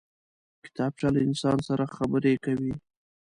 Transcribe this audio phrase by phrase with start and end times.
[0.63, 2.73] کتابچه له انسان سره خبرې کوي